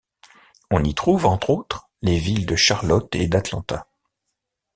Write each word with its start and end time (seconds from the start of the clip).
On 0.71 0.83
y 0.83 0.95
trouve, 0.95 1.27
entre 1.27 1.51
autres, 1.51 1.87
les 2.01 2.17
villes 2.17 2.47
de 2.47 2.55
Charlotte 2.55 3.13
et 3.15 3.27
d’Atlanta. 3.27 3.85